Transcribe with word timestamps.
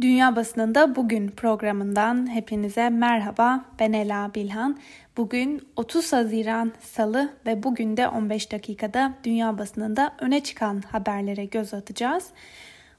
Dünya 0.00 0.36
Basınında 0.36 0.96
Bugün 0.96 1.28
programından 1.28 2.34
hepinize 2.34 2.90
merhaba. 2.90 3.64
Ben 3.78 3.92
Ela 3.92 4.34
Bilhan. 4.34 4.78
Bugün 5.16 5.68
30 5.76 6.12
Haziran 6.12 6.72
Salı 6.80 7.32
ve 7.46 7.62
bugün 7.62 7.96
de 7.96 8.08
15 8.08 8.52
dakikada 8.52 9.14
Dünya 9.24 9.58
Basınında 9.58 10.14
öne 10.18 10.42
çıkan 10.42 10.82
haberlere 10.92 11.44
göz 11.44 11.74
atacağız. 11.74 12.26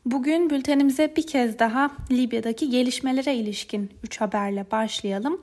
Bugün 0.05 0.49
bültenimize 0.49 1.13
bir 1.17 1.27
kez 1.27 1.59
daha 1.59 1.91
Libya'daki 2.11 2.69
gelişmelere 2.69 3.35
ilişkin 3.35 3.89
3 4.03 4.21
haberle 4.21 4.71
başlayalım. 4.71 5.41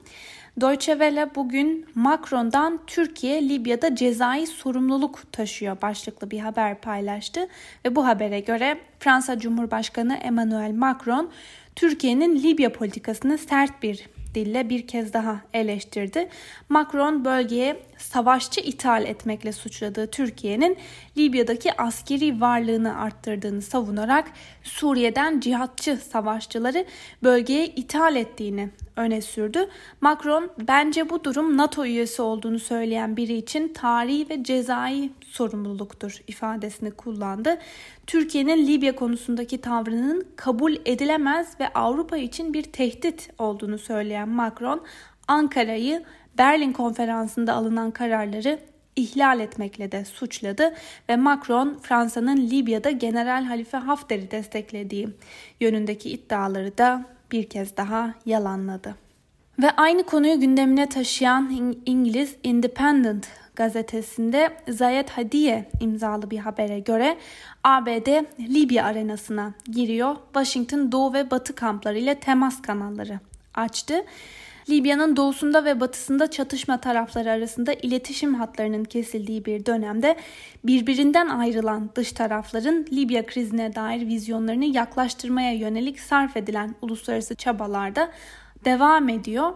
Deutsche 0.61 0.93
Welle 0.93 1.35
bugün 1.35 1.87
Macron'dan 1.95 2.81
Türkiye 2.87 3.49
Libya'da 3.49 3.95
cezai 3.95 4.47
sorumluluk 4.47 5.33
taşıyor 5.33 5.83
başlıklı 5.83 6.31
bir 6.31 6.39
haber 6.39 6.81
paylaştı 6.81 7.49
ve 7.85 7.97
bu 7.97 8.07
habere 8.07 8.41
göre 8.41 8.79
Fransa 8.99 9.39
Cumhurbaşkanı 9.39 10.15
Emmanuel 10.15 10.73
Macron 10.73 11.31
Türkiye'nin 11.77 12.43
Libya 12.43 12.73
politikasını 12.73 13.39
sert 13.39 13.83
bir 13.83 14.09
dille 14.35 14.69
bir 14.69 14.87
kez 14.87 15.13
daha 15.13 15.41
eleştirdi. 15.53 16.29
Macron 16.69 17.25
bölgeye 17.25 17.77
savaşçı 17.99 18.61
ithal 18.61 19.05
etmekle 19.05 19.53
suçladığı 19.53 20.07
Türkiye'nin 20.07 20.77
Libya'daki 21.17 21.81
askeri 21.81 22.41
varlığını 22.41 22.99
arttırdığını 23.01 23.63
savunarak 23.63 24.31
Suriye'den 24.63 25.41
cihatçı 25.41 25.97
savaşçıları 25.97 26.85
bölgeye 27.23 27.67
ithal 27.67 28.17
ettiğini 28.17 28.69
öne 28.97 29.21
sürdü. 29.21 29.69
Macron 30.01 30.51
bence 30.69 31.11
bu 31.11 31.25
durum 31.25 31.57
NATO 31.57 31.85
üyesi 31.85 32.23
olduğunu 32.23 32.59
söyleyen 32.59 33.17
biri 33.17 33.37
için 33.37 33.69
tarihi 33.69 34.29
ve 34.29 34.45
cezai 34.45 35.11
sorumluluktur 35.27 36.21
ifadesini 36.29 36.91
kullandı. 36.91 37.59
Türkiye'nin 38.07 38.67
Libya 38.67 38.97
konusundaki 38.97 39.61
tavrının 39.61 40.27
kabul 40.37 40.77
edilemez 40.85 41.61
ve 41.61 41.69
Avrupa 41.69 42.17
için 42.17 42.55
bir 42.55 42.63
tehdit 42.63 43.31
olduğunu 43.39 43.79
söyleyen 43.79 44.29
Macron, 44.29 44.83
Ankara'yı 45.29 46.03
Berlin 46.39 46.73
konferansında 46.73 47.55
alınan 47.55 47.91
kararları 47.91 48.59
ihlal 48.97 49.41
etmekle 49.41 49.93
de 49.93 50.05
suçladı 50.05 50.75
ve 51.09 51.17
Macron 51.17 51.79
Fransa'nın 51.83 52.37
Libya'da 52.37 52.91
General 52.91 53.45
Halife 53.45 53.77
Hafter'i 53.77 54.31
desteklediği 54.31 55.09
yönündeki 55.61 56.11
iddiaları 56.11 56.79
da 56.79 57.14
bir 57.35 57.49
kez 57.49 57.77
daha 57.77 58.15
yalanladı. 58.27 58.95
Ve 59.63 59.71
aynı 59.71 60.03
konuyu 60.03 60.41
gündemine 60.41 60.89
taşıyan 60.89 61.77
İngiliz 61.87 62.37
Independent 62.43 63.27
gazetesinde 63.57 64.57
Zayed 64.69 65.09
Hadiye 65.09 65.71
imzalı 65.81 66.31
bir 66.31 66.39
habere 66.39 66.79
göre 66.79 67.19
ABD 67.65 68.09
Libya 68.41 68.85
arenasına 68.85 69.53
giriyor. 69.73 70.17
Washington 70.35 70.93
doğu 70.93 71.13
ve 71.13 71.31
batı 71.31 71.55
kampları 71.55 71.99
ile 71.99 72.15
temas 72.15 72.63
kanalları 72.63 73.21
açtı. 73.55 73.95
Libya'nın 74.71 75.17
doğusunda 75.17 75.65
ve 75.65 75.81
batısında 75.81 76.31
çatışma 76.31 76.81
tarafları 76.81 77.31
arasında 77.31 77.73
iletişim 77.73 78.35
hatlarının 78.35 78.85
kesildiği 78.85 79.45
bir 79.45 79.67
dönemde 79.67 80.17
birbirinden 80.65 81.29
ayrılan 81.29 81.91
dış 81.95 82.13
tarafların 82.13 82.87
Libya 82.93 83.27
krizine 83.27 83.75
dair 83.75 84.07
vizyonlarını 84.07 84.65
yaklaştırmaya 84.65 85.53
yönelik 85.53 86.01
sarf 86.01 86.37
edilen 86.37 86.75
uluslararası 86.83 87.35
çabalarda 87.35 88.11
devam 88.65 89.09
ediyor. 89.09 89.53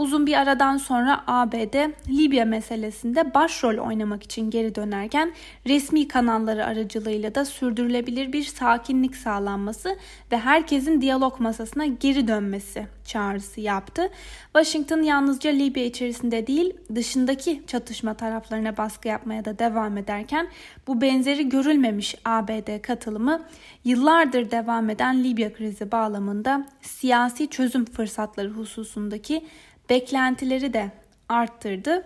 Uzun 0.00 0.26
bir 0.26 0.34
aradan 0.34 0.76
sonra 0.76 1.24
ABD 1.26 1.90
Libya 2.08 2.44
meselesinde 2.44 3.34
başrol 3.34 3.78
oynamak 3.78 4.22
için 4.22 4.50
geri 4.50 4.74
dönerken 4.74 5.32
resmi 5.66 6.08
kanalları 6.08 6.66
aracılığıyla 6.66 7.34
da 7.34 7.44
sürdürülebilir 7.44 8.32
bir 8.32 8.42
sakinlik 8.42 9.16
sağlanması 9.16 9.96
ve 10.32 10.38
herkesin 10.38 11.00
diyalog 11.00 11.40
masasına 11.40 11.86
geri 11.86 12.28
dönmesi 12.28 12.86
çağrısı 13.04 13.60
yaptı. 13.60 14.10
Washington 14.44 15.02
yalnızca 15.02 15.50
Libya 15.50 15.84
içerisinde 15.84 16.46
değil 16.46 16.76
dışındaki 16.94 17.62
çatışma 17.66 18.14
taraflarına 18.14 18.76
baskı 18.76 19.08
yapmaya 19.08 19.44
da 19.44 19.58
devam 19.58 19.96
ederken 19.96 20.48
bu 20.86 21.00
benzeri 21.00 21.48
görülmemiş 21.48 22.14
ABD 22.24 22.82
katılımı 22.82 23.42
yıllardır 23.84 24.50
devam 24.50 24.90
eden 24.90 25.24
Libya 25.24 25.52
krizi 25.52 25.92
bağlamında 25.92 26.66
siyasi 26.82 27.50
çözüm 27.50 27.84
fırsatları 27.84 28.48
hususundaki 28.48 29.44
beklentileri 29.90 30.72
de 30.72 30.90
arttırdı. 31.28 32.04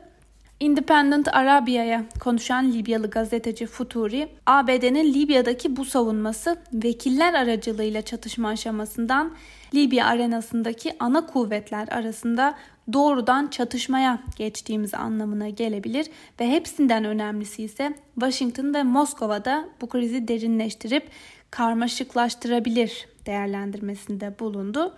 Independent 0.60 1.28
Arabia'ya 1.28 2.04
konuşan 2.20 2.72
Libyalı 2.72 3.10
gazeteci 3.10 3.66
Futuri, 3.66 4.28
ABD'nin 4.46 5.14
Libya'daki 5.14 5.76
bu 5.76 5.84
savunması 5.84 6.56
vekiller 6.72 7.34
aracılığıyla 7.34 8.02
çatışma 8.02 8.48
aşamasından 8.48 9.32
Libya 9.74 10.06
arenasındaki 10.06 10.92
ana 11.00 11.26
kuvvetler 11.26 11.88
arasında 11.88 12.54
doğrudan 12.92 13.46
çatışmaya 13.46 14.18
geçtiğimiz 14.36 14.94
anlamına 14.94 15.48
gelebilir 15.48 16.06
ve 16.40 16.50
hepsinden 16.50 17.04
önemlisi 17.04 17.62
ise 17.62 17.94
Washington 18.14 18.74
ve 18.74 18.82
Moskova'da 18.82 19.68
bu 19.80 19.88
krizi 19.88 20.28
derinleştirip 20.28 21.08
karmaşıklaştırabilir 21.50 23.08
değerlendirmesinde 23.26 24.38
bulundu. 24.38 24.94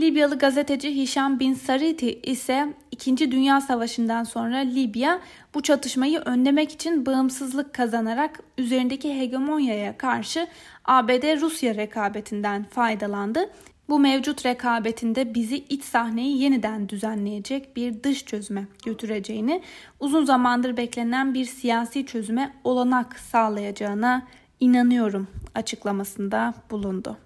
Libyalı 0.00 0.38
gazeteci 0.38 0.96
Hişam 0.96 1.40
Bin 1.40 1.54
Sariti 1.54 2.20
ise 2.20 2.74
2. 2.90 3.30
Dünya 3.30 3.60
Savaşı'ndan 3.60 4.24
sonra 4.24 4.56
Libya 4.56 5.20
bu 5.54 5.62
çatışmayı 5.62 6.18
önlemek 6.18 6.72
için 6.72 7.06
bağımsızlık 7.06 7.74
kazanarak 7.74 8.40
üzerindeki 8.58 9.20
hegemonyaya 9.20 9.98
karşı 9.98 10.46
ABD-Rusya 10.84 11.74
rekabetinden 11.74 12.64
faydalandı. 12.64 13.50
Bu 13.88 13.98
mevcut 13.98 14.46
rekabetinde 14.46 15.34
bizi 15.34 15.56
iç 15.56 15.84
sahneyi 15.84 16.42
yeniden 16.42 16.88
düzenleyecek 16.88 17.76
bir 17.76 18.02
dış 18.02 18.24
çözüme 18.24 18.66
götüreceğini, 18.84 19.62
uzun 20.00 20.24
zamandır 20.24 20.76
beklenen 20.76 21.34
bir 21.34 21.44
siyasi 21.44 22.06
çözüme 22.06 22.54
olanak 22.64 23.18
sağlayacağına 23.18 24.22
inanıyorum 24.60 25.28
açıklamasında 25.54 26.54
bulundu. 26.70 27.16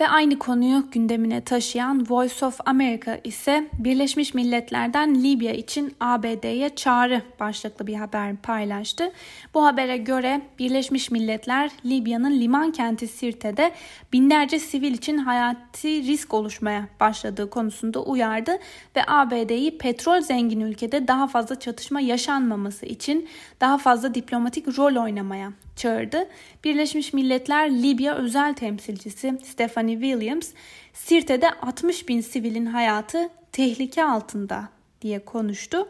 Ve 0.00 0.08
aynı 0.08 0.38
konuyu 0.38 0.90
gündemine 0.90 1.40
taşıyan 1.40 2.06
Voice 2.10 2.46
of 2.46 2.60
America 2.66 3.20
ise 3.24 3.68
Birleşmiş 3.78 4.34
Milletler'den 4.34 5.22
Libya 5.22 5.52
için 5.52 5.94
ABD'ye 6.00 6.68
çağrı 6.68 7.22
başlıklı 7.40 7.86
bir 7.86 7.94
haber 7.94 8.36
paylaştı. 8.36 9.12
Bu 9.54 9.64
habere 9.64 9.96
göre 9.96 10.40
Birleşmiş 10.58 11.10
Milletler 11.10 11.70
Libya'nın 11.84 12.40
liman 12.40 12.72
kenti 12.72 13.08
Sirte'de 13.08 13.72
binlerce 14.12 14.58
sivil 14.58 14.92
için 14.92 15.18
hayati 15.18 15.88
risk 15.88 16.34
oluşmaya 16.34 16.88
başladığı 17.00 17.50
konusunda 17.50 18.02
uyardı 18.02 18.58
ve 18.96 19.00
ABD'yi 19.06 19.78
petrol 19.78 20.20
zengin 20.20 20.60
ülkede 20.60 21.08
daha 21.08 21.26
fazla 21.26 21.60
çatışma 21.60 22.00
yaşanmaması 22.00 22.86
için 22.86 23.28
daha 23.60 23.78
fazla 23.78 24.14
diplomatik 24.14 24.78
rol 24.78 24.96
oynamaya 25.02 25.52
çağırdı. 25.76 26.28
Birleşmiş 26.64 27.12
Milletler 27.12 27.70
Libya 27.70 28.14
özel 28.14 28.54
temsilcisi 28.54 29.38
Stephanie 29.84 30.00
Williams, 30.00 30.50
Sirte'de 30.92 31.50
60 31.50 32.08
bin 32.08 32.20
sivilin 32.20 32.66
hayatı 32.66 33.28
tehlike 33.52 34.04
altında 34.04 34.68
diye 35.02 35.24
konuştu. 35.24 35.88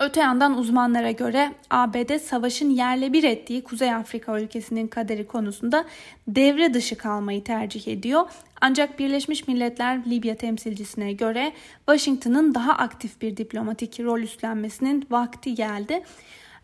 Öte 0.00 0.20
yandan 0.20 0.58
uzmanlara 0.58 1.10
göre 1.10 1.52
ABD 1.70 2.18
savaşın 2.18 2.70
yerle 2.70 3.12
bir 3.12 3.24
ettiği 3.24 3.64
Kuzey 3.64 3.94
Afrika 3.94 4.40
ülkesinin 4.40 4.88
kaderi 4.88 5.26
konusunda 5.26 5.84
devre 6.28 6.74
dışı 6.74 6.96
kalmayı 6.96 7.44
tercih 7.44 7.88
ediyor. 7.88 8.26
Ancak 8.60 8.98
Birleşmiş 8.98 9.48
Milletler 9.48 10.04
Libya 10.10 10.34
temsilcisine 10.34 11.12
göre 11.12 11.52
Washington'ın 11.86 12.54
daha 12.54 12.72
aktif 12.72 13.22
bir 13.22 13.36
diplomatik 13.36 14.00
rol 14.00 14.20
üstlenmesinin 14.20 15.06
vakti 15.10 15.54
geldi. 15.54 16.02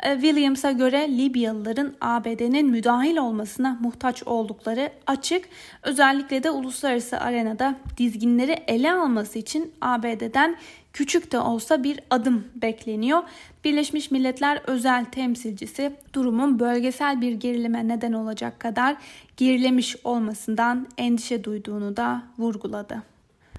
E, 0.02 0.14
Williams'a 0.14 0.72
göre 0.72 1.18
Libyalıların 1.18 1.94
ABD'nin 2.00 2.70
müdahil 2.70 3.16
olmasına 3.16 3.78
muhtaç 3.80 4.22
oldukları 4.22 4.90
açık. 5.06 5.48
Özellikle 5.82 6.42
de 6.42 6.50
uluslararası 6.50 7.20
arenada 7.20 7.74
dizginleri 7.98 8.52
ele 8.66 8.92
alması 8.92 9.38
için 9.38 9.72
ABD'den 9.80 10.56
küçük 10.92 11.32
de 11.32 11.38
olsa 11.38 11.84
bir 11.84 12.00
adım 12.10 12.44
bekleniyor. 12.54 13.22
Birleşmiş 13.64 14.10
Milletler 14.10 14.62
özel 14.66 15.04
temsilcisi 15.04 15.92
durumun 16.14 16.58
bölgesel 16.58 17.20
bir 17.20 17.32
gerilime 17.32 17.88
neden 17.88 18.12
olacak 18.12 18.60
kadar 18.60 18.96
gerilemiş 19.36 19.96
olmasından 20.04 20.86
endişe 20.98 21.44
duyduğunu 21.44 21.96
da 21.96 22.22
vurguladı. 22.38 23.11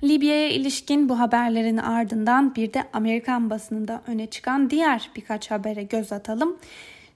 Libya'ya 0.03 0.49
ilişkin 0.49 1.09
bu 1.09 1.19
haberlerin 1.19 1.77
ardından 1.77 2.55
bir 2.55 2.73
de 2.73 2.83
Amerikan 2.93 3.49
basınında 3.49 4.01
öne 4.07 4.27
çıkan 4.27 4.69
diğer 4.69 5.09
birkaç 5.15 5.51
habere 5.51 5.83
göz 5.83 6.11
atalım. 6.11 6.57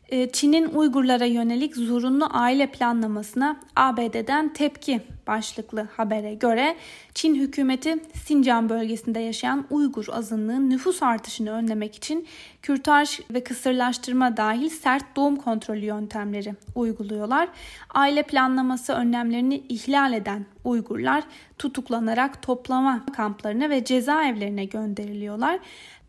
Ee, 0.10 0.30
Çin'in 0.32 0.66
Uygurlara 0.66 1.26
yönelik 1.26 1.76
zorunlu 1.76 2.28
aile 2.32 2.68
planlamasına 2.68 3.58
ABD'den 3.76 4.54
tepki 4.54 5.02
başlıklı 5.28 5.88
habere 5.98 6.34
göre 6.34 6.76
Çin 7.14 7.36
hükümeti 7.36 7.96
Sincan 8.26 8.70
bölgesinde 8.70 9.20
yaşayan 9.20 9.66
Uygur 9.70 10.06
azınlığın 10.12 10.70
nüfus 10.70 11.04
artışını 11.04 11.52
önlemek 11.52 11.96
için 11.96 12.28
kürtaj 12.62 13.20
ve 13.32 13.44
kısırlaştırma 13.44 14.38
dahil 14.38 14.70
sert 14.70 15.16
doğum 15.16 15.36
kontrolü 15.36 15.86
yöntemleri 15.86 16.54
uyguluyorlar. 16.76 17.50
Aile 17.90 18.24
planlaması 18.24 18.94
önlemlerini 18.94 19.64
ihlal 19.70 20.14
eden 20.14 20.46
Uygurlar 20.64 21.24
tutuklanarak 21.58 22.42
toplama 22.42 23.06
kamplarına 23.06 23.70
ve 23.70 23.84
cezaevlerine 23.84 24.66
gönderiliyorlar. 24.66 25.60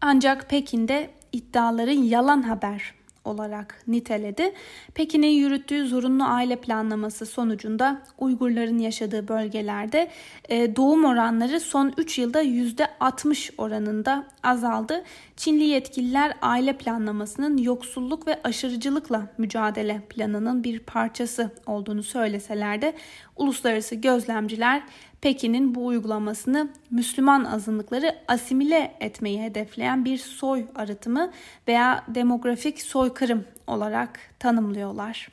Ancak 0.00 0.50
Pekin'de 0.50 1.10
iddiaların 1.32 2.02
yalan 2.02 2.42
haber 2.42 2.97
olarak 3.28 3.82
niteledi. 3.86 4.52
Pekin'in 4.94 5.28
yürüttüğü 5.28 5.88
zorunlu 5.88 6.24
aile 6.24 6.56
planlaması 6.56 7.26
sonucunda 7.26 8.02
Uygurların 8.18 8.78
yaşadığı 8.78 9.28
bölgelerde 9.28 10.08
e, 10.48 10.76
doğum 10.76 11.04
oranları 11.04 11.60
son 11.60 11.92
3 11.96 12.18
yılda 12.18 12.42
%60 12.42 13.50
oranında 13.58 14.26
azaldı. 14.42 15.04
Çinli 15.36 15.64
yetkililer 15.64 16.32
aile 16.42 16.72
planlamasının 16.72 17.56
yoksulluk 17.56 18.26
ve 18.26 18.40
aşırıcılıkla 18.44 19.26
mücadele 19.38 20.02
planının 20.08 20.64
bir 20.64 20.78
parçası 20.78 21.50
olduğunu 21.66 22.02
söyleseler 22.02 22.82
de 22.82 22.94
uluslararası 23.36 23.94
gözlemciler 23.94 24.82
Pekin'in 25.20 25.74
bu 25.74 25.86
uygulamasını 25.86 26.68
Müslüman 26.90 27.44
azınlıkları 27.44 28.16
asimile 28.28 28.96
etmeyi 29.00 29.42
hedefleyen 29.42 30.04
bir 30.04 30.18
soy 30.18 30.66
arıtımı 30.74 31.30
veya 31.68 32.04
demografik 32.08 32.82
soykırım 32.82 33.44
olarak 33.66 34.20
tanımlıyorlar. 34.38 35.28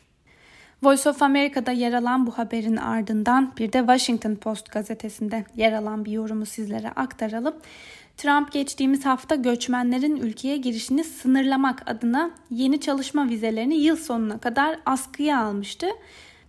Voice 0.83 1.09
of 1.09 1.21
America'da 1.21 1.71
yer 1.71 1.93
alan 1.93 2.27
bu 2.27 2.31
haberin 2.31 2.77
ardından 2.77 3.53
bir 3.57 3.73
de 3.73 3.79
Washington 3.79 4.35
Post 4.35 4.71
gazetesinde 4.71 5.45
yer 5.55 5.73
alan 5.73 6.05
bir 6.05 6.11
yorumu 6.11 6.45
sizlere 6.45 6.89
aktaralım. 6.89 7.55
Trump 8.17 8.51
geçtiğimiz 8.51 9.05
hafta 9.05 9.35
göçmenlerin 9.35 10.15
ülkeye 10.15 10.57
girişini 10.57 11.03
sınırlamak 11.03 11.89
adına 11.89 12.31
yeni 12.49 12.79
çalışma 12.79 13.29
vizelerini 13.29 13.75
yıl 13.75 13.95
sonuna 13.95 14.37
kadar 14.37 14.79
askıya 14.85 15.39
almıştı. 15.39 15.87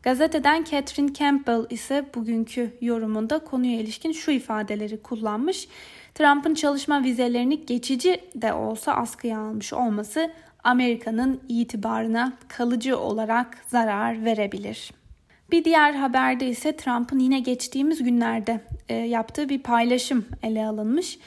Gazeteden 0.07 0.65
Catherine 0.65 1.15
Campbell 1.15 1.67
ise 1.71 2.05
bugünkü 2.15 2.77
yorumunda 2.81 3.39
konuya 3.39 3.81
ilişkin 3.81 4.13
şu 4.13 4.31
ifadeleri 4.31 5.03
kullanmış. 5.03 5.69
Trump'ın 6.15 6.55
çalışma 6.55 7.05
vizelerini 7.05 7.67
geçici 7.67 8.21
de 8.35 8.53
olsa 8.53 8.93
askıya 8.93 9.39
almış 9.39 9.73
olması 9.73 10.33
Amerika'nın 10.65 11.41
itibarına 11.49 12.33
kalıcı 12.49 12.99
olarak 12.99 13.59
zarar 13.69 14.25
verebilir. 14.25 14.91
Bir 15.51 15.65
diğer 15.65 15.93
haberde 15.93 16.49
ise 16.49 16.77
Trump'ın 16.77 17.19
yine 17.19 17.41
geçtiğimiz 17.41 18.03
günlerde 18.03 18.61
e, 18.89 18.95
yaptığı 18.95 19.49
bir 19.49 19.63
paylaşım 19.63 20.27
ele 20.43 20.67
alınmış. 20.67 21.19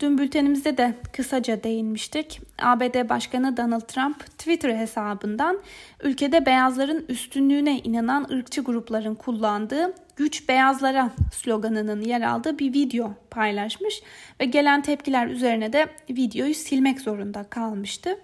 Dün 0.00 0.18
bültenimizde 0.18 0.76
de 0.76 0.94
kısaca 1.12 1.62
değinmiştik. 1.62 2.40
ABD 2.62 3.08
Başkanı 3.08 3.56
Donald 3.56 3.80
Trump 3.80 4.26
Twitter 4.26 4.76
hesabından 4.76 5.58
ülkede 6.02 6.46
beyazların 6.46 7.04
üstünlüğüne 7.08 7.78
inanan 7.78 8.26
ırkçı 8.32 8.60
grupların 8.60 9.14
kullandığı 9.14 9.94
güç 10.16 10.48
beyazlara 10.48 11.10
sloganının 11.32 12.00
yer 12.00 12.20
aldığı 12.20 12.58
bir 12.58 12.74
video 12.74 13.14
paylaşmış 13.30 14.02
ve 14.40 14.44
gelen 14.44 14.82
tepkiler 14.82 15.26
üzerine 15.26 15.72
de 15.72 15.86
videoyu 16.10 16.54
silmek 16.54 17.00
zorunda 17.00 17.44
kalmıştı. 17.44 18.18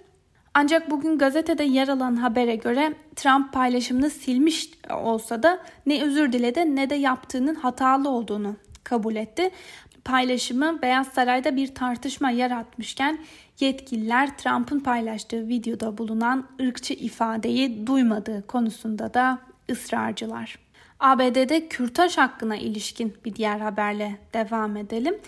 Ancak 0.54 0.90
bugün 0.90 1.18
gazetede 1.18 1.64
yer 1.64 1.88
alan 1.88 2.16
habere 2.16 2.56
göre 2.56 2.94
Trump 3.16 3.52
paylaşımını 3.52 4.10
silmiş 4.10 4.70
olsa 4.90 5.42
da 5.42 5.58
ne 5.86 6.02
özür 6.02 6.32
diledi 6.32 6.76
ne 6.76 6.90
de 6.90 6.94
yaptığının 6.94 7.54
hatalı 7.54 8.08
olduğunu 8.08 8.56
kabul 8.84 9.16
etti 9.16 9.50
paylaşımı 10.04 10.82
Beyaz 10.82 11.08
Saray'da 11.08 11.56
bir 11.56 11.74
tartışma 11.74 12.30
yaratmışken 12.30 13.18
yetkililer 13.60 14.38
Trump'ın 14.38 14.80
paylaştığı 14.80 15.48
videoda 15.48 15.98
bulunan 15.98 16.48
ırkçı 16.60 16.94
ifadeyi 16.94 17.86
duymadığı 17.86 18.46
konusunda 18.46 19.14
da 19.14 19.38
ısrarcılar. 19.70 20.63
ABD'de 21.04 21.68
kürtaj 21.68 22.18
hakkına 22.18 22.56
ilişkin 22.56 23.14
bir 23.24 23.34
diğer 23.34 23.60
haberle 23.60 24.18
devam 24.34 24.76
edelim. 24.76 25.18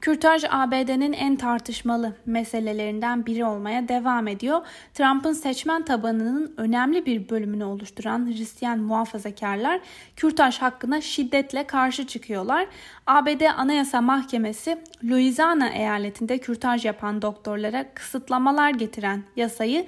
Kürtaj 0.00 0.44
ABD'nin 0.50 1.12
en 1.12 1.36
tartışmalı 1.36 2.16
meselelerinden 2.26 3.26
biri 3.26 3.44
olmaya 3.44 3.88
devam 3.88 4.28
ediyor. 4.28 4.60
Trump'ın 4.94 5.32
seçmen 5.32 5.84
tabanının 5.84 6.54
önemli 6.56 7.06
bir 7.06 7.28
bölümünü 7.28 7.64
oluşturan 7.64 8.26
Hristiyan 8.26 8.78
muhafazakarlar 8.78 9.80
kürtaj 10.16 10.58
hakkına 10.58 11.00
şiddetle 11.00 11.66
karşı 11.66 12.06
çıkıyorlar. 12.06 12.66
ABD 13.06 13.40
Anayasa 13.56 14.00
Mahkemesi 14.00 14.78
Louisiana 15.04 15.68
eyaletinde 15.68 16.38
kürtaj 16.38 16.84
yapan 16.84 17.22
doktorlara 17.22 17.94
kısıtlamalar 17.94 18.70
getiren 18.70 19.24
yasayı 19.36 19.86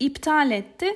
iptal 0.00 0.50
etti. 0.50 0.86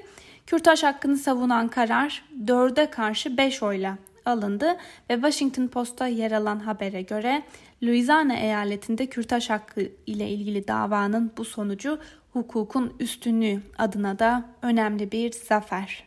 Kürtaj 0.46 0.82
hakkını 0.82 1.16
savunan 1.16 1.68
karar 1.68 2.24
4'e 2.44 2.90
karşı 2.90 3.36
5 3.36 3.62
oyla 3.62 3.98
alındı 4.24 4.76
ve 5.10 5.14
Washington 5.14 5.66
Post'ta 5.66 6.06
yer 6.06 6.32
alan 6.32 6.58
habere 6.58 7.02
göre 7.02 7.42
Louisiana 7.82 8.36
eyaletinde 8.36 9.06
kürtaj 9.06 9.50
hakkı 9.50 9.80
ile 10.06 10.28
ilgili 10.30 10.68
davanın 10.68 11.32
bu 11.36 11.44
sonucu 11.44 11.98
hukukun 12.32 12.94
üstünlüğü 13.00 13.60
adına 13.78 14.18
da 14.18 14.44
önemli 14.62 15.12
bir 15.12 15.32
zafer. 15.32 16.04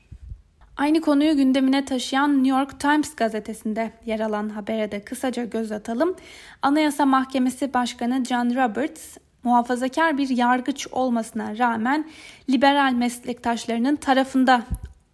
Aynı 0.78 1.01
konuyu 1.01 1.36
gündemine 1.36 1.86
taşıyan 1.86 2.44
New 2.44 2.60
York 2.60 2.80
Times 2.80 3.16
gazetesinde 3.16 3.92
yer 4.06 4.19
alan 4.19 4.50
habere 4.50 4.92
de 4.92 5.04
kısaca 5.04 5.45
göz 5.45 5.72
atalım. 5.72 6.16
Anayasa 6.62 7.06
Mahkemesi 7.06 7.74
Başkanı 7.74 8.25
John 8.25 8.56
Roberts, 8.56 9.18
muhafazakar 9.44 10.18
bir 10.18 10.30
yargıç 10.30 10.88
olmasına 10.92 11.57
rağmen 11.57 12.06
liberal 12.50 12.94
meslektaşlarının 12.94 13.95
tarafında 13.95 14.63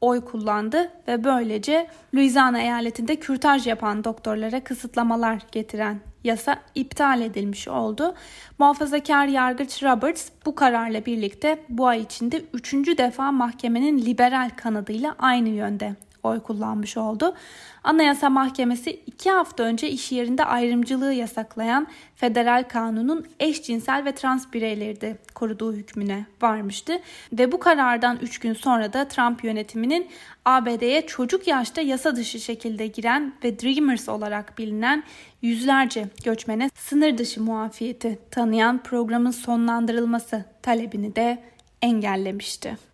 oy 0.01 0.25
kullandı 0.25 0.91
ve 1.07 1.23
böylece 1.23 1.87
Louisiana 2.15 2.61
eyaletinde 2.61 3.15
kürtaj 3.15 3.67
yapan 3.67 4.03
doktorlara 4.03 4.63
kısıtlamalar 4.63 5.41
getiren 5.51 5.99
yasa 6.23 6.59
iptal 6.75 7.21
edilmiş 7.21 7.67
oldu. 7.67 8.15
Muhafazakar 8.59 9.27
yargıç 9.27 9.83
Roberts 9.83 10.29
bu 10.45 10.55
kararla 10.55 11.05
birlikte 11.05 11.59
bu 11.69 11.87
ay 11.87 12.01
içinde 12.01 12.41
üçüncü 12.53 12.97
defa 12.97 13.31
mahkemenin 13.31 14.05
liberal 14.05 14.49
kanadıyla 14.55 15.15
aynı 15.19 15.49
yönde 15.49 15.95
oy 16.23 16.39
kullanmış 16.39 16.97
oldu. 16.97 17.35
Anayasa 17.83 18.29
Mahkemesi 18.29 18.91
iki 18.91 19.31
hafta 19.31 19.63
önce 19.63 19.89
iş 19.89 20.11
yerinde 20.11 20.45
ayrımcılığı 20.45 21.13
yasaklayan 21.13 21.87
federal 22.15 22.63
kanunun 22.69 23.25
eşcinsel 23.39 24.05
ve 24.05 24.11
trans 24.15 24.53
bireyleri 24.53 25.01
de 25.01 25.17
koruduğu 25.35 25.73
hükmüne 25.73 26.25
varmıştı. 26.41 26.99
Ve 27.33 27.51
bu 27.51 27.59
karardan 27.59 28.17
3 28.21 28.39
gün 28.39 28.53
sonra 28.53 28.93
da 28.93 29.07
Trump 29.07 29.43
yönetiminin 29.43 30.07
ABD'ye 30.45 31.07
çocuk 31.07 31.47
yaşta 31.47 31.81
yasa 31.81 32.15
dışı 32.15 32.39
şekilde 32.39 32.87
giren 32.87 33.33
ve 33.43 33.59
Dreamers 33.59 34.09
olarak 34.09 34.57
bilinen 34.57 35.03
yüzlerce 35.41 36.07
göçmene 36.23 36.69
sınır 36.75 37.17
dışı 37.17 37.43
muafiyeti 37.43 38.19
tanıyan 38.31 38.83
programın 38.83 39.31
sonlandırılması 39.31 40.45
talebini 40.61 41.15
de 41.15 41.43
engellemişti. 41.81 42.92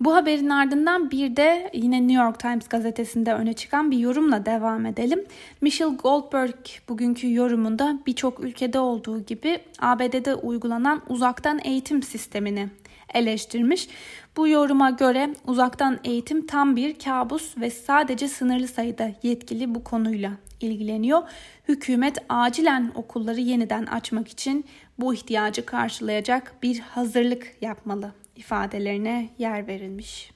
Bu 0.00 0.14
haberin 0.14 0.48
ardından 0.48 1.10
bir 1.10 1.36
de 1.36 1.70
yine 1.72 2.08
New 2.08 2.24
York 2.24 2.40
Times 2.40 2.68
gazetesinde 2.68 3.34
öne 3.34 3.52
çıkan 3.52 3.90
bir 3.90 3.98
yorumla 3.98 4.46
devam 4.46 4.86
edelim. 4.86 5.24
Michelle 5.60 5.96
Goldberg 5.96 6.54
bugünkü 6.88 7.34
yorumunda 7.34 7.98
birçok 8.06 8.40
ülkede 8.40 8.78
olduğu 8.78 9.24
gibi 9.24 9.58
ABD'de 9.78 10.34
uygulanan 10.34 11.02
uzaktan 11.08 11.60
eğitim 11.64 12.02
sistemini 12.02 12.68
eleştirmiş. 13.14 13.88
Bu 14.36 14.48
yoruma 14.48 14.90
göre 14.90 15.34
uzaktan 15.46 15.98
eğitim 16.04 16.46
tam 16.46 16.76
bir 16.76 16.98
kabus 16.98 17.58
ve 17.58 17.70
sadece 17.70 18.28
sınırlı 18.28 18.68
sayıda 18.68 19.10
yetkili 19.22 19.74
bu 19.74 19.84
konuyla 19.84 20.32
ilgileniyor. 20.60 21.22
Hükümet 21.68 22.18
acilen 22.28 22.92
okulları 22.94 23.40
yeniden 23.40 23.86
açmak 23.86 24.28
için 24.28 24.64
bu 24.98 25.14
ihtiyacı 25.14 25.66
karşılayacak 25.66 26.54
bir 26.62 26.78
hazırlık 26.80 27.56
yapmalı 27.60 28.12
ifadelerine 28.36 29.28
yer 29.38 29.66
verilmiş. 29.66 30.30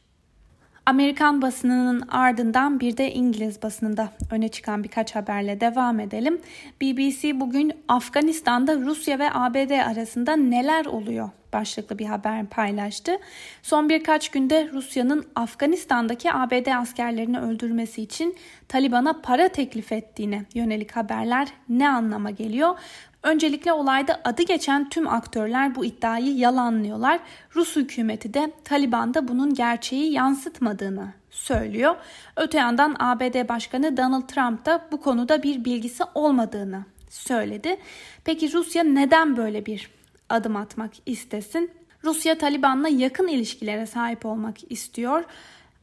Amerikan 0.87 1.43
basınının 1.43 2.09
ardından 2.09 2.81
bir 2.81 2.97
de 2.97 3.13
İngiliz 3.13 3.63
basınında 3.63 4.09
öne 4.31 4.49
çıkan 4.49 4.85
birkaç 4.85 5.17
haberle 5.17 5.61
devam 5.61 6.01
edelim. 6.01 6.41
BBC 6.83 7.41
bugün 7.41 7.73
Afganistan'da 7.89 8.77
Rusya 8.77 9.19
ve 9.19 9.31
ABD 9.33 9.71
arasında 9.71 10.37
neler 10.37 10.87
oluyor 10.87 11.31
başlıklı 11.53 11.99
bir 11.99 12.07
haber 12.07 12.47
paylaştı. 12.47 13.17
Son 13.63 13.89
birkaç 13.89 14.29
günde 14.29 14.69
Rusya'nın 14.73 15.27
Afganistan'daki 15.35 16.33
ABD 16.33 16.67
askerlerini 16.67 17.41
öldürmesi 17.41 18.03
için 18.03 18.37
Taliban'a 18.69 19.21
para 19.21 19.49
teklif 19.49 19.93
ettiğine 19.93 20.45
yönelik 20.55 20.97
haberler 20.97 21.49
ne 21.69 21.89
anlama 21.89 22.31
geliyor? 22.31 22.79
Öncelikle 23.23 23.73
olayda 23.73 24.21
adı 24.25 24.43
geçen 24.43 24.89
tüm 24.89 25.09
aktörler 25.09 25.75
bu 25.75 25.85
iddiayı 25.85 26.37
yalanlıyorlar. 26.37 27.21
Rus 27.57 27.77
hükümeti 27.77 28.35
de 28.35 28.53
Taliban'da 28.65 29.29
bunun 29.29 29.55
gerçeği 29.55 30.13
yansıtmadığını 30.13 31.13
söylüyor. 31.31 31.97
Öte 32.37 32.59
yandan 32.59 32.97
ABD 32.99 33.49
Başkanı 33.49 33.97
Donald 33.97 34.29
Trump 34.29 34.67
da 34.67 34.89
bu 34.93 35.01
konuda 35.01 35.43
bir 35.43 35.65
bilgisi 35.65 36.05
olmadığını 36.15 36.85
söyledi. 37.11 37.77
Peki 38.25 38.53
Rusya 38.53 38.83
neden 38.83 39.37
böyle 39.37 39.67
bir 39.67 39.91
adım 40.29 40.57
atmak 40.57 40.91
istesin? 41.07 41.71
Rusya 42.05 42.39
Taliban'la 42.39 42.89
yakın 42.89 43.29
ilişkilere 43.29 43.87
sahip 43.87 44.27
olmak 44.27 44.73
istiyor. 44.73 45.25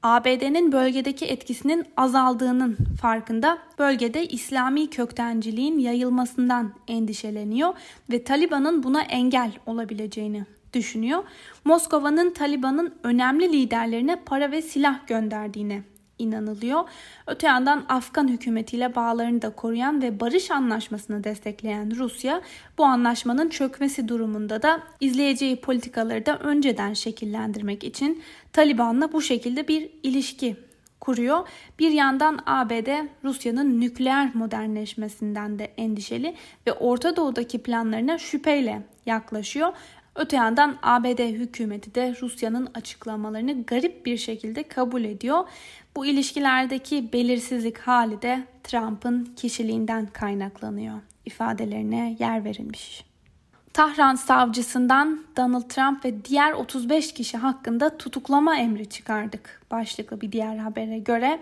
ABD'nin 0.08 0.72
bölgedeki 0.72 1.26
etkisinin 1.26 1.86
azaldığının 1.98 2.78
farkında 3.02 3.58
bölgede 3.80 4.28
İslami 4.28 4.90
köktenciliğin 4.90 5.80
yayılmasından 5.80 6.74
endişeleniyor 6.88 7.74
ve 8.12 8.24
Taliban'ın 8.24 8.84
buna 8.84 9.02
engel 9.02 9.52
olabileceğini 9.66 10.46
düşünüyor. 10.74 11.24
Moskova'nın 11.66 12.30
Taliban'ın 12.30 12.96
önemli 13.04 13.54
liderlerine 13.54 14.16
para 14.16 14.52
ve 14.52 14.62
silah 14.62 15.08
gönderdiğine 15.08 15.84
inanılıyor. 16.20 16.84
Öte 17.28 17.48
yandan 17.48 17.86
Afgan 17.90 18.28
hükümetiyle 18.28 18.96
bağlarını 18.96 19.42
da 19.42 19.50
koruyan 19.50 20.02
ve 20.02 20.20
barış 20.20 20.52
anlaşmasını 20.52 21.24
destekleyen 21.24 21.96
Rusya 21.96 22.42
bu 22.78 22.86
anlaşmanın 22.86 23.50
çökmesi 23.50 24.08
durumunda 24.08 24.62
da 24.62 24.84
izleyeceği 25.00 25.62
politikaları 25.62 26.26
da 26.26 26.40
önceden 26.40 26.94
şekillendirmek 26.94 27.84
için 27.84 28.24
Taliban'la 28.54 29.12
bu 29.12 29.22
şekilde 29.22 29.68
bir 29.68 29.90
ilişki 30.04 30.56
kuruyor. 31.00 31.48
Bir 31.80 31.92
yandan 31.92 32.40
ABD 32.46 33.06
Rusya'nın 33.24 33.82
nükleer 33.82 34.36
modernleşmesinden 34.36 35.60
de 35.60 35.66
endişeli 35.78 36.36
ve 36.68 36.74
Orta 36.74 37.16
Doğu'daki 37.16 37.64
planlarına 37.64 38.18
şüpheyle 38.18 38.82
yaklaşıyor. 39.06 39.74
Öte 40.18 40.36
yandan 40.36 40.78
ABD 40.84 41.20
hükümeti 41.20 41.96
de 41.96 42.16
Rusya'nın 42.22 42.70
açıklamalarını 42.74 43.64
garip 43.64 44.06
bir 44.06 44.18
şekilde 44.18 44.64
kabul 44.64 45.04
ediyor. 45.04 45.44
Bu 45.96 46.06
ilişkilerdeki 46.06 47.14
belirsizlik 47.14 47.78
hali 47.78 48.22
de 48.22 48.44
Trump'ın 48.64 49.26
kişiliğinden 49.36 50.06
kaynaklanıyor 50.06 51.00
ifadelerine 51.26 52.16
yer 52.20 52.44
verilmiş. 52.44 53.06
Tahran 53.74 54.16
savcısından 54.16 55.24
Donald 55.38 55.70
Trump 55.70 56.06
ve 56.06 56.26
diğer 56.26 56.54
35 56.54 57.14
kişi 57.14 57.38
hakkında 57.38 57.98
tutuklama 57.98 58.58
emri 58.58 58.90
çıkardık. 58.90 59.62
Başlıklı 59.72 60.22
bir 60.22 60.32
diğer 60.32 60.58
habere 60.58 61.00
göre 61.00 61.40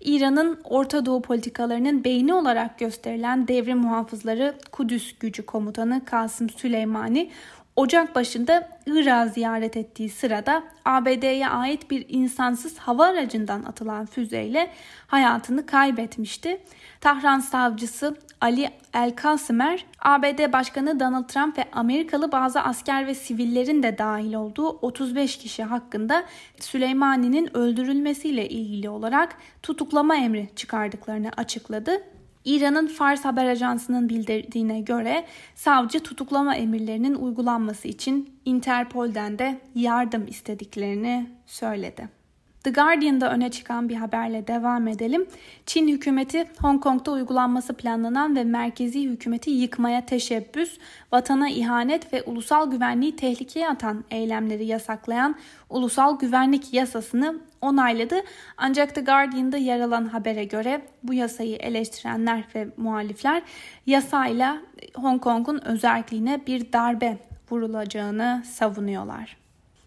İran'ın 0.00 0.60
Orta 0.64 1.06
Doğu 1.06 1.22
politikalarının 1.22 2.04
beyni 2.04 2.34
olarak 2.34 2.78
gösterilen 2.78 3.48
devrim 3.48 3.78
muhafızları 3.78 4.54
Kudüs 4.72 5.18
gücü 5.18 5.46
komutanı 5.46 6.04
Kasım 6.04 6.50
Süleymani 6.50 7.30
Ocak 7.76 8.14
başında 8.14 8.68
Irak'ı 8.86 9.30
ziyaret 9.30 9.76
ettiği 9.76 10.08
sırada 10.08 10.62
ABD'ye 10.84 11.48
ait 11.48 11.90
bir 11.90 12.06
insansız 12.08 12.78
hava 12.78 13.06
aracından 13.06 13.62
atılan 13.62 14.06
füzeyle 14.06 14.70
hayatını 15.06 15.66
kaybetmişti. 15.66 16.60
Tahran 17.00 17.40
savcısı 17.40 18.16
Ali 18.40 18.70
El-Kasimer, 18.94 19.84
ABD 19.98 20.52
Başkanı 20.52 21.00
Donald 21.00 21.28
Trump 21.28 21.58
ve 21.58 21.64
Amerikalı 21.72 22.32
bazı 22.32 22.60
asker 22.60 23.06
ve 23.06 23.14
sivillerin 23.14 23.82
de 23.82 23.98
dahil 23.98 24.34
olduğu 24.34 24.68
35 24.68 25.38
kişi 25.38 25.62
hakkında 25.62 26.24
Süleymani'nin 26.60 27.56
öldürülmesiyle 27.56 28.48
ilgili 28.48 28.88
olarak 28.88 29.36
tutuklama 29.62 30.16
emri 30.16 30.48
çıkardıklarını 30.56 31.30
açıkladı. 31.36 32.02
İran'ın 32.44 32.86
Fars 32.86 33.24
haber 33.24 33.46
ajansının 33.46 34.08
bildirdiğine 34.08 34.80
göre 34.80 35.24
savcı 35.54 36.00
tutuklama 36.00 36.56
emirlerinin 36.56 37.14
uygulanması 37.14 37.88
için 37.88 38.40
Interpol'den 38.44 39.38
de 39.38 39.60
yardım 39.74 40.26
istediklerini 40.26 41.30
söyledi. 41.46 42.21
The 42.64 42.70
Guardian'da 42.70 43.32
öne 43.32 43.50
çıkan 43.50 43.88
bir 43.88 43.94
haberle 43.94 44.46
devam 44.46 44.88
edelim. 44.88 45.26
Çin 45.66 45.88
hükümeti 45.88 46.44
Hong 46.60 46.82
Kong'da 46.82 47.10
uygulanması 47.10 47.74
planlanan 47.74 48.36
ve 48.36 48.44
merkezi 48.44 49.02
hükümeti 49.02 49.50
yıkmaya 49.50 50.06
teşebbüs, 50.06 50.78
vatana 51.12 51.48
ihanet 51.48 52.12
ve 52.12 52.22
ulusal 52.22 52.70
güvenliği 52.70 53.16
tehlikeye 53.16 53.68
atan 53.68 54.04
eylemleri 54.10 54.66
yasaklayan 54.66 55.34
ulusal 55.70 56.18
güvenlik 56.18 56.74
yasasını 56.74 57.40
onayladı. 57.60 58.14
Ancak 58.56 58.94
The 58.94 59.00
Guardian'da 59.00 59.56
yer 59.56 59.80
alan 59.80 60.04
habere 60.04 60.44
göre 60.44 60.82
bu 61.02 61.14
yasayı 61.14 61.56
eleştirenler 61.56 62.44
ve 62.54 62.68
muhalifler 62.76 63.42
yasayla 63.86 64.58
Hong 64.94 65.22
Kong'un 65.22 65.60
özelliğine 65.64 66.46
bir 66.46 66.72
darbe 66.72 67.18
vurulacağını 67.50 68.42
savunuyorlar. 68.46 69.41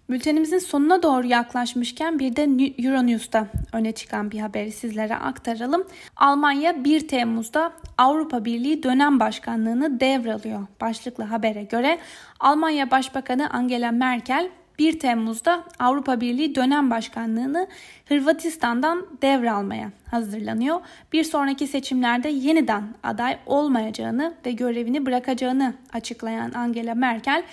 Bültenimizin 0.10 0.58
sonuna 0.58 1.04
doğru 1.04 1.28
yaklaşmışken 1.28 2.20
bir 2.20 2.36
de 2.36 2.44
Euronews'ta 2.84 3.48
öne 3.74 3.92
çıkan 3.92 4.32
bir 4.32 4.40
haberi 4.40 4.72
sizlere 4.72 5.16
aktaralım. 5.16 5.88
Almanya 6.16 6.84
1 6.84 7.08
Temmuz'da 7.08 7.72
Avrupa 7.98 8.46
Birliği 8.46 8.84
dönem 8.84 9.20
başkanlığını 9.20 10.00
devralıyor. 10.00 10.68
Başlıklı 10.82 11.24
habere 11.24 11.64
göre 11.64 12.00
Almanya 12.40 12.92
Başbakanı 12.92 13.50
Angela 13.50 13.92
Merkel 13.92 14.50
1 14.80 15.00
Temmuz'da 15.00 15.64
Avrupa 15.80 16.22
Birliği 16.22 16.56
dönem 16.56 16.92
başkanlığını 16.92 17.68
Hırvatistan'dan 18.06 19.08
devralmaya 19.22 19.92
hazırlanıyor. 20.12 20.82
Bir 21.14 21.24
sonraki 21.24 21.68
seçimlerde 21.68 22.30
yeniden 22.30 22.84
aday 23.04 23.38
olmayacağını 23.46 24.34
ve 24.46 24.52
görevini 24.52 25.06
bırakacağını 25.06 25.74
açıklayan 25.94 26.52
Angela 26.54 26.96
Merkel 26.96 27.44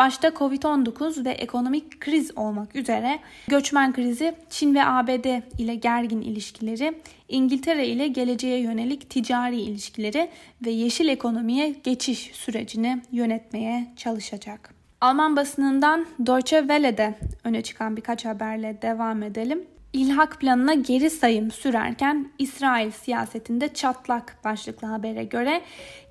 başta 0.00 0.28
Covid-19 0.28 1.24
ve 1.24 1.30
ekonomik 1.30 2.00
kriz 2.00 2.38
olmak 2.38 2.76
üzere 2.76 3.18
göçmen 3.48 3.92
krizi, 3.92 4.34
Çin 4.50 4.74
ve 4.74 4.84
ABD 4.84 5.58
ile 5.58 5.74
gergin 5.74 6.20
ilişkileri, 6.20 6.94
İngiltere 7.28 7.86
ile 7.86 8.08
geleceğe 8.08 8.60
yönelik 8.60 9.10
ticari 9.10 9.60
ilişkileri 9.60 10.30
ve 10.66 10.70
yeşil 10.70 11.08
ekonomiye 11.08 11.74
geçiş 11.84 12.30
sürecini 12.34 13.02
yönetmeye 13.12 13.86
çalışacak. 13.96 14.74
Alman 15.00 15.36
basınından 15.36 16.06
Deutsche 16.26 16.60
Welle'de 16.60 17.14
öne 17.44 17.62
çıkan 17.62 17.96
birkaç 17.96 18.24
haberle 18.24 18.82
devam 18.82 19.22
edelim. 19.22 19.64
İlhak 19.92 20.40
planına 20.40 20.74
geri 20.74 21.10
sayım 21.10 21.50
sürerken 21.50 22.28
İsrail 22.38 22.90
siyasetinde 22.90 23.74
çatlak 23.74 24.36
başlıklı 24.44 24.88
habere 24.88 25.24
göre 25.24 25.62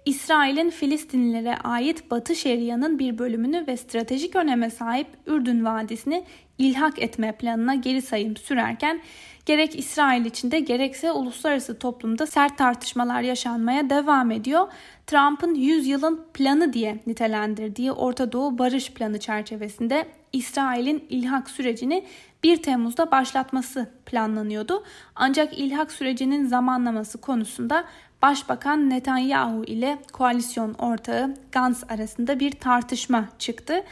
İsrail'in 0.05 0.69
Filistinlilere 0.69 1.57
ait 1.57 2.11
Batı 2.11 2.35
Şeria'nın 2.35 2.99
bir 2.99 3.17
bölümünü 3.17 3.67
ve 3.67 3.77
stratejik 3.77 4.35
öneme 4.35 4.69
sahip 4.69 5.07
Ürdün 5.27 5.65
Vadisi'ni 5.65 6.23
ilhak 6.57 7.01
etme 7.01 7.31
planına 7.31 7.75
geri 7.75 8.01
sayım 8.01 8.37
sürerken 8.37 9.01
gerek 9.45 9.79
İsrail 9.79 10.25
içinde 10.25 10.59
gerekse 10.59 11.11
uluslararası 11.11 11.79
toplumda 11.79 12.25
sert 12.25 12.57
tartışmalar 12.57 13.21
yaşanmaya 13.21 13.89
devam 13.89 14.31
ediyor. 14.31 14.67
Trump'ın 15.07 15.55
100 15.55 15.87
yılın 15.87 16.25
planı 16.33 16.73
diye 16.73 16.99
nitelendirdiği 17.07 17.91
Orta 17.91 18.31
Doğu 18.31 18.57
Barış 18.57 18.91
Planı 18.91 19.19
çerçevesinde 19.19 20.05
İsrail'in 20.33 21.05
ilhak 21.09 21.49
sürecini 21.49 22.05
1 22.43 22.63
Temmuz'da 22.63 23.11
başlatması 23.11 23.91
planlanıyordu. 24.05 24.83
Ancak 25.15 25.57
ilhak 25.59 25.91
sürecinin 25.91 26.47
zamanlaması 26.47 27.21
konusunda 27.21 27.85
Başbakan 28.21 28.89
Netanyahu 28.89 29.63
ile 29.63 29.97
koalisyon 30.13 30.73
ortağı 30.73 31.35
Gantz 31.51 31.83
arasında 31.89 32.39
bir 32.39 32.51
tartışma 32.51 33.29
çıktı. 33.39 33.83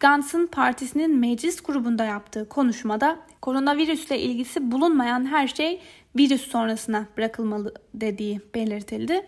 Gantz'ın 0.00 0.46
partisinin 0.46 1.18
meclis 1.18 1.60
grubunda 1.60 2.04
yaptığı 2.04 2.48
konuşmada 2.48 3.18
koronavirüsle 3.42 4.18
ilgisi 4.18 4.72
bulunmayan 4.72 5.26
her 5.26 5.48
şey 5.48 5.80
virüs 6.18 6.48
sonrasına 6.48 7.06
bırakılmalı 7.16 7.74
dediği 7.94 8.40
belirtildi. 8.54 9.26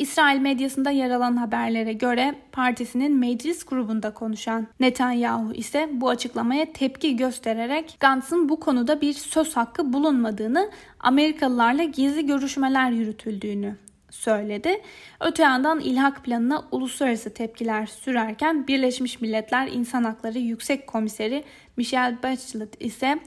İsrail 0.00 0.40
medyasında 0.40 0.90
yer 0.90 1.10
alan 1.10 1.36
haberlere 1.36 1.92
göre 1.92 2.34
partisinin 2.52 3.18
meclis 3.18 3.64
grubunda 3.64 4.14
konuşan 4.14 4.66
Netanyahu 4.80 5.52
ise 5.52 5.88
bu 5.92 6.08
açıklamaya 6.08 6.72
tepki 6.72 7.16
göstererek 7.16 7.96
Gantz'ın 8.00 8.48
bu 8.48 8.60
konuda 8.60 9.00
bir 9.00 9.12
söz 9.12 9.56
hakkı 9.56 9.92
bulunmadığını, 9.92 10.70
Amerikalılarla 11.00 11.84
gizli 11.84 12.26
görüşmeler 12.26 12.90
yürütüldüğünü 12.90 13.76
söyledi. 14.10 14.82
Öte 15.20 15.42
yandan 15.42 15.80
ilhak 15.80 16.24
planına 16.24 16.64
uluslararası 16.70 17.34
tepkiler 17.34 17.86
sürerken 17.86 18.66
Birleşmiş 18.66 19.20
Milletler 19.20 19.68
İnsan 19.68 20.04
Hakları 20.04 20.38
Yüksek 20.38 20.86
Komiseri 20.86 21.44
Michelle 21.76 22.22
Bachelet 22.22 22.82
ise 22.82 23.18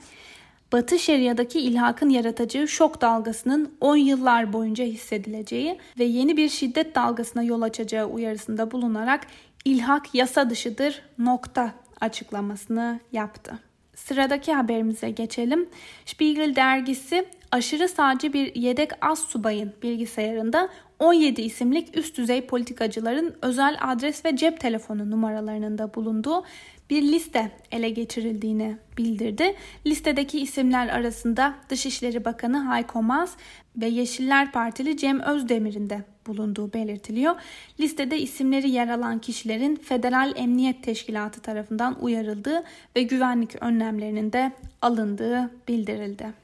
Batı 0.74 1.00
Şeria'daki 1.00 1.60
ilhakın 1.60 2.10
yaratacağı 2.10 2.68
şok 2.68 3.02
dalgasının 3.02 3.74
10 3.82 3.96
yıllar 3.96 4.54
boyunca 4.54 4.86
hissedileceği 4.86 5.78
ve 6.00 6.04
yeni 6.04 6.38
bir 6.38 6.50
şiddet 6.50 6.96
dalgasına 6.96 7.44
yol 7.44 7.62
açacağı 7.62 8.06
uyarısında 8.06 8.72
bulunarak 8.72 9.28
ilhak 9.66 10.16
yasa 10.16 10.50
dışıdır 10.50 11.02
nokta 11.18 11.74
açıklamasını 12.02 13.00
yaptı. 13.12 13.60
Sıradaki 13.96 14.54
haberimize 14.54 15.10
geçelim. 15.10 15.70
Spiegel 16.06 16.56
dergisi 16.56 17.26
aşırı 17.52 17.90
sağcı 17.90 18.34
bir 18.34 18.56
yedek 18.56 18.92
az 19.02 19.20
subayın 19.20 19.74
bilgisayarında 19.84 20.70
17 21.00 21.42
isimlik 21.42 21.98
üst 21.98 22.18
düzey 22.18 22.46
politikacıların 22.46 23.36
özel 23.42 23.78
adres 23.82 24.26
ve 24.26 24.36
cep 24.36 24.60
telefonu 24.60 25.12
numaralarının 25.12 25.78
da 25.78 25.94
bulunduğu 25.94 26.44
bir 26.90 27.02
liste 27.02 27.52
ele 27.72 27.90
geçirildiğini 27.90 28.78
bildirdi. 28.98 29.56
Listedeki 29.86 30.40
isimler 30.40 30.88
arasında 30.88 31.56
Dışişleri 31.70 32.26
Bakanı 32.26 32.58
Hayko 32.58 33.04
Maas 33.04 33.36
ve 33.78 33.88
Yeşiller 33.88 34.52
Partili 34.52 34.98
Cem 34.98 35.20
Özdemir'in 35.20 35.90
de 35.90 36.04
bulunduğu 36.28 36.74
belirtiliyor. 36.74 37.36
Listede 37.80 38.20
isimleri 38.20 38.70
yer 38.70 38.88
alan 38.88 39.20
kişilerin 39.20 39.76
Federal 39.76 40.34
Emniyet 40.36 40.84
Teşkilatı 40.84 41.42
tarafından 41.42 42.04
uyarıldığı 42.04 42.64
ve 42.96 43.04
güvenlik 43.04 43.64
önlemlerinin 43.64 44.34
de 44.34 44.52
alındığı 44.82 45.52
bildirildi. 45.68 46.43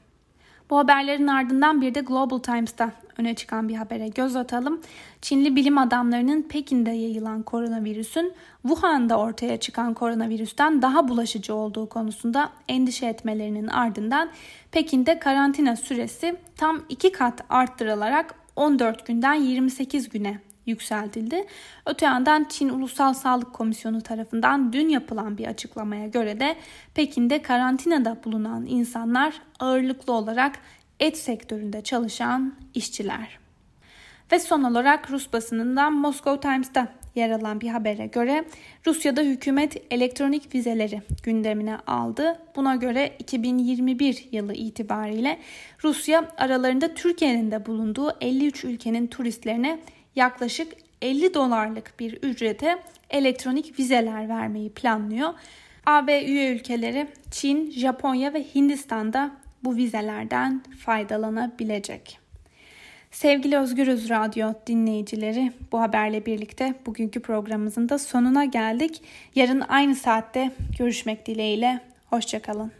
Bu 0.70 0.78
haberlerin 0.78 1.26
ardından 1.26 1.80
bir 1.80 1.94
de 1.94 2.00
Global 2.00 2.38
Times'ta 2.38 2.92
öne 3.18 3.34
çıkan 3.34 3.68
bir 3.68 3.74
habere 3.74 4.08
göz 4.08 4.36
atalım. 4.36 4.80
Çinli 5.22 5.56
bilim 5.56 5.78
adamlarının 5.78 6.42
Pekin'de 6.42 6.90
yayılan 6.90 7.42
koronavirüsün 7.42 8.32
Wuhan'da 8.62 9.18
ortaya 9.18 9.56
çıkan 9.56 9.94
koronavirüsten 9.94 10.82
daha 10.82 11.08
bulaşıcı 11.08 11.54
olduğu 11.54 11.88
konusunda 11.88 12.50
endişe 12.68 13.06
etmelerinin 13.06 13.66
ardından 13.66 14.30
Pekin'de 14.72 15.18
karantina 15.18 15.76
süresi 15.76 16.36
tam 16.56 16.80
iki 16.88 17.12
kat 17.12 17.44
arttırılarak 17.48 18.34
14 18.56 19.06
günden 19.06 19.34
28 19.34 20.08
güne 20.08 20.49
yükseltildi. 20.70 21.44
Öte 21.86 22.06
yandan 22.06 22.46
Çin 22.48 22.68
Ulusal 22.68 23.14
Sağlık 23.14 23.52
Komisyonu 23.52 24.00
tarafından 24.02 24.72
dün 24.72 24.88
yapılan 24.88 25.38
bir 25.38 25.46
açıklamaya 25.46 26.06
göre 26.06 26.40
de 26.40 26.56
Pekin'de 26.94 27.42
karantinada 27.42 28.16
bulunan 28.24 28.66
insanlar 28.66 29.34
ağırlıklı 29.60 30.12
olarak 30.12 30.58
et 31.00 31.18
sektöründe 31.18 31.82
çalışan 31.82 32.54
işçiler. 32.74 33.38
Ve 34.32 34.38
son 34.38 34.62
olarak 34.62 35.10
Rus 35.10 35.32
basınından 35.32 35.92
Moscow 35.92 36.40
Times'ta 36.40 36.88
yer 37.14 37.30
alan 37.30 37.60
bir 37.60 37.68
habere 37.68 38.06
göre 38.06 38.44
Rusya'da 38.86 39.20
hükümet 39.20 39.82
elektronik 39.90 40.54
vizeleri 40.54 41.02
gündemine 41.22 41.76
aldı. 41.76 42.38
Buna 42.56 42.76
göre 42.76 43.16
2021 43.18 44.28
yılı 44.32 44.54
itibariyle 44.54 45.38
Rusya 45.84 46.28
aralarında 46.36 46.94
Türkiye'nin 46.94 47.50
de 47.50 47.66
bulunduğu 47.66 48.12
53 48.20 48.64
ülkenin 48.64 49.06
turistlerine 49.06 49.80
yaklaşık 50.16 50.72
50 51.02 51.34
dolarlık 51.34 52.00
bir 52.00 52.12
ücrete 52.12 52.78
elektronik 53.10 53.78
vizeler 53.78 54.28
vermeyi 54.28 54.70
planlıyor. 54.70 55.34
AB 55.86 56.24
üye 56.24 56.54
ülkeleri 56.54 57.08
Çin, 57.30 57.70
Japonya 57.70 58.34
ve 58.34 58.44
Hindistan'da 58.54 59.30
bu 59.64 59.76
vizelerden 59.76 60.62
faydalanabilecek. 60.84 62.18
Sevgili 63.10 63.58
Özgürüz 63.58 64.10
Radyo 64.10 64.52
dinleyicileri 64.66 65.52
bu 65.72 65.80
haberle 65.80 66.26
birlikte 66.26 66.74
bugünkü 66.86 67.20
programımızın 67.20 67.88
da 67.88 67.98
sonuna 67.98 68.44
geldik. 68.44 69.02
Yarın 69.34 69.60
aynı 69.60 69.94
saatte 69.94 70.52
görüşmek 70.78 71.26
dileğiyle. 71.26 71.80
Hoşçakalın. 72.06 72.79